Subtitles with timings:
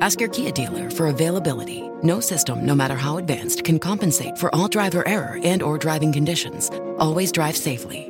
[0.00, 1.82] Ask your Kia dealer for availability.
[2.02, 6.12] No system, no matter how advanced, can compensate for all driver error and or driving
[6.12, 6.70] conditions.
[6.98, 8.09] Always drive safely.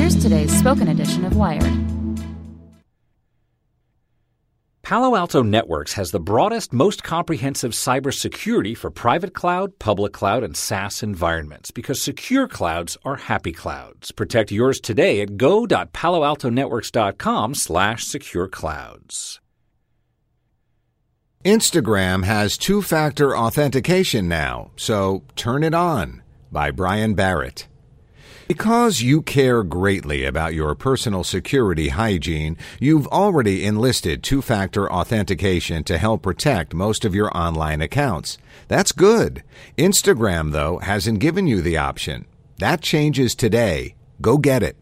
[0.00, 1.70] Here's today's spoken edition of Wired.
[4.80, 10.56] Palo Alto Networks has the broadest, most comprehensive cybersecurity for private cloud, public cloud, and
[10.56, 14.10] SaaS environments because secure clouds are happy clouds.
[14.10, 19.38] Protect yours today at go.paloaltonetworks.com slash secure clouds.
[21.44, 26.22] Instagram has two-factor authentication now, so turn it on.
[26.50, 27.66] By Brian Barrett.
[28.50, 35.84] Because you care greatly about your personal security hygiene, you've already enlisted two factor authentication
[35.84, 38.38] to help protect most of your online accounts.
[38.66, 39.44] That's good.
[39.78, 42.24] Instagram, though, hasn't given you the option.
[42.58, 43.94] That changes today.
[44.20, 44.76] Go get it.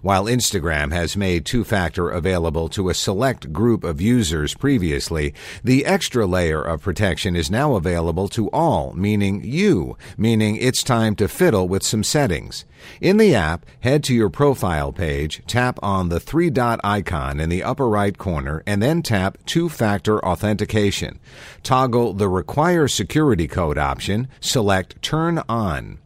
[0.00, 5.84] While Instagram has made two factor available to a select group of users previously, the
[5.86, 11.28] extra layer of protection is now available to all, meaning you, meaning it's time to
[11.28, 12.64] fiddle with some settings.
[13.00, 17.48] In the app, head to your profile page, tap on the three dot icon in
[17.48, 21.20] the upper right corner, and then tap two factor authentication.
[21.62, 25.98] Toggle the require security code option, select turn on.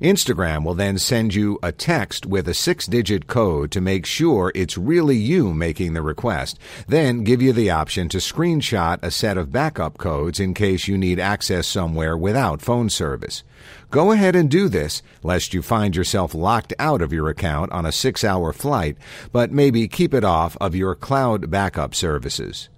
[0.00, 4.52] Instagram will then send you a text with a six digit code to make sure
[4.54, 6.58] it's really you making the request,
[6.88, 10.96] then give you the option to screenshot a set of backup codes in case you
[10.96, 13.42] need access somewhere without phone service.
[13.90, 17.84] Go ahead and do this, lest you find yourself locked out of your account on
[17.84, 18.96] a six hour flight,
[19.32, 22.68] but maybe keep it off of your cloud backup services.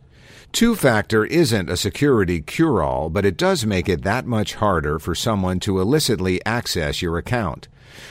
[0.52, 4.98] Two factor isn't a security cure all, but it does make it that much harder
[4.98, 7.68] for someone to illicitly access your account.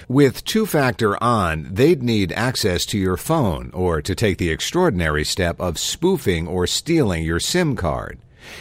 [0.07, 5.23] With two factor on, they'd need access to your phone or to take the extraordinary
[5.23, 8.17] step of spoofing or stealing your SIM card.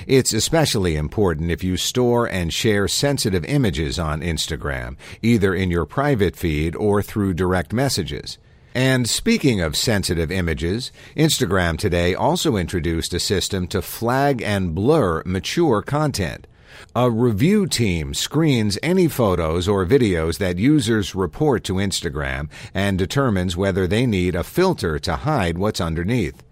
[0.07, 5.87] It's especially important if you store and share sensitive images on Instagram, either in your
[5.87, 8.37] private feed or through direct messages.
[8.75, 15.23] And speaking of sensitive images, Instagram today also introduced a system to flag and blur
[15.27, 16.47] mature content.
[16.95, 23.57] A review team screens any photos or videos that users report to Instagram and determines
[23.57, 26.43] whether they need a filter to hide what's underneath.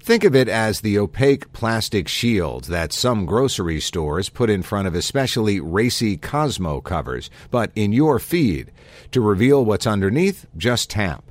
[0.00, 4.88] Think of it as the opaque plastic shield that some grocery stores put in front
[4.88, 8.72] of especially racy Cosmo covers, but in your feed.
[9.12, 11.24] To reveal what's underneath, just tap.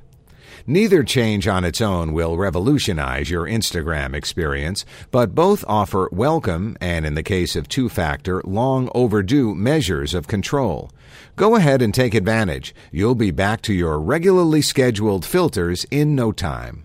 [0.66, 7.06] Neither change on its own will revolutionize your Instagram experience, but both offer welcome and,
[7.06, 10.90] in the case of two factor, long overdue measures of control.
[11.36, 12.74] Go ahead and take advantage.
[12.90, 16.84] You'll be back to your regularly scheduled filters in no time.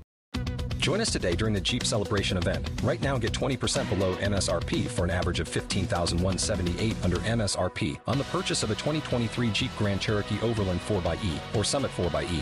[0.83, 2.69] Join us today during the Jeep Celebration event.
[2.83, 8.25] Right now, get 20% below MSRP for an average of 15178 under MSRP on the
[8.25, 12.41] purchase of a 2023 Jeep Grand Cherokee Overland 4xE or Summit 4xE.